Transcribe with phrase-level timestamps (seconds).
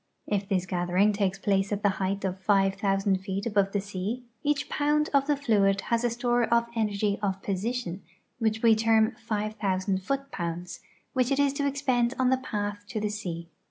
[0.25, 4.23] If this gathering takes ]»lace at the height of five thousand feet above the sea,
[4.41, 8.01] each pound of the fluid has a store of energy of position,
[8.39, 10.79] which we term five tliousand foot pounds,
[11.13, 13.47] which it is to expend on its path to the sea.